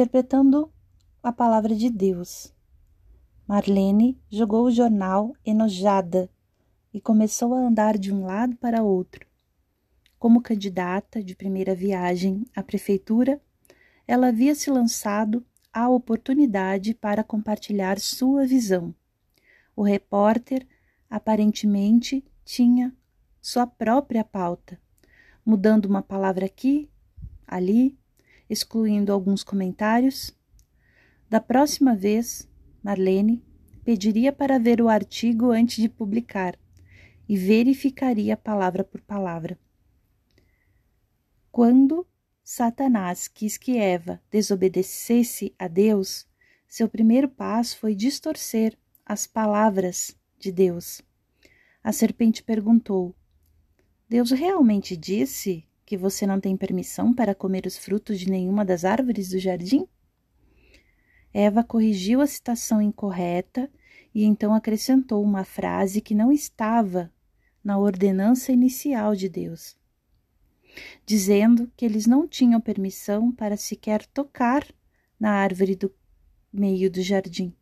[0.00, 0.72] interpretando
[1.22, 2.54] a palavra de Deus.
[3.46, 6.30] Marlene jogou o jornal enojada
[6.90, 9.26] e começou a andar de um lado para outro.
[10.18, 13.38] Como candidata de primeira viagem à prefeitura,
[14.08, 18.94] ela havia se lançado à oportunidade para compartilhar sua visão.
[19.76, 20.66] O repórter
[21.10, 22.96] aparentemente tinha
[23.38, 24.80] sua própria pauta,
[25.44, 26.88] mudando uma palavra aqui,
[27.46, 27.98] ali,
[28.50, 30.36] excluindo alguns comentários.
[31.28, 32.48] Da próxima vez,
[32.82, 33.42] Marlene
[33.84, 36.58] pediria para ver o artigo antes de publicar
[37.28, 39.56] e verificaria palavra por palavra.
[41.52, 42.04] Quando
[42.42, 46.26] Satanás quis que Eva desobedecesse a Deus,
[46.66, 51.00] seu primeiro passo foi distorcer as palavras de Deus.
[51.82, 53.14] A serpente perguntou:
[54.08, 58.84] Deus realmente disse que você não tem permissão para comer os frutos de nenhuma das
[58.84, 59.88] árvores do jardim?
[61.34, 63.68] Eva corrigiu a citação incorreta
[64.14, 67.12] e então acrescentou uma frase que não estava
[67.64, 69.76] na ordenança inicial de Deus,
[71.04, 74.64] dizendo que eles não tinham permissão para sequer tocar
[75.18, 75.92] na árvore do
[76.52, 77.52] meio do jardim.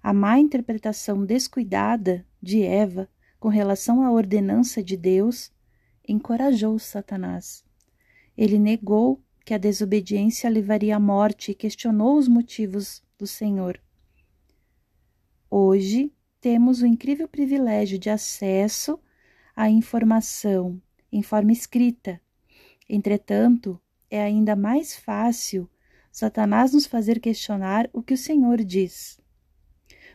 [0.00, 5.50] A má interpretação descuidada de Eva com relação à ordenança de Deus
[6.10, 7.64] encorajou Satanás.
[8.36, 13.80] Ele negou que a desobediência levaria à morte e questionou os motivos do Senhor.
[15.50, 18.98] Hoje temos o incrível privilégio de acesso
[19.54, 20.80] à informação
[21.12, 22.20] em forma escrita.
[22.88, 25.68] Entretanto, é ainda mais fácil
[26.10, 29.20] Satanás nos fazer questionar o que o Senhor diz.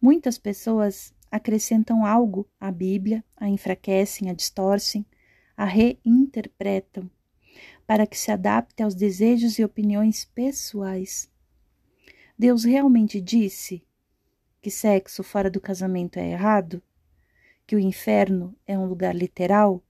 [0.00, 5.06] Muitas pessoas acrescentam algo à Bíblia, a enfraquecem, a distorcem,
[5.56, 7.10] a reinterpretam,
[7.86, 11.30] para que se adapte aos desejos e opiniões pessoais.
[12.38, 13.82] Deus realmente disse
[14.60, 16.82] que sexo fora do casamento é errado?
[17.66, 19.82] Que o inferno é um lugar literal?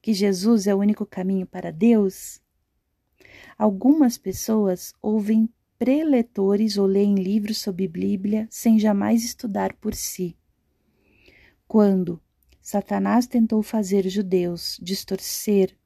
[0.00, 2.40] Que Jesus é o único caminho para Deus?
[3.58, 5.48] Algumas pessoas ouvem
[5.78, 10.36] preletores ou leem livros sobre Bíblia sem jamais estudar por si.
[11.66, 12.20] Quando
[12.62, 15.76] Satanás tentou fazer judeus distorcer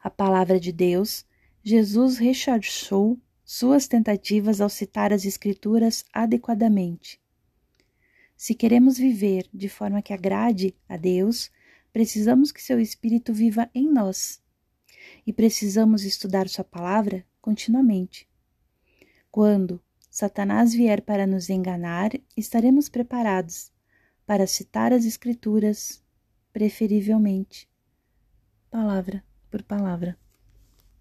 [0.00, 1.24] a palavra de Deus,
[1.62, 7.20] Jesus rechaçou suas tentativas ao citar as Escrituras adequadamente.
[8.36, 11.50] Se queremos viver de forma que agrade a Deus,
[11.92, 14.40] precisamos que seu Espírito viva em nós
[15.26, 18.28] e precisamos estudar Sua palavra continuamente.
[19.30, 23.71] Quando Satanás vier para nos enganar, estaremos preparados
[24.32, 26.02] para citar as Escrituras,
[26.54, 27.68] preferivelmente,
[28.70, 30.18] palavra por palavra.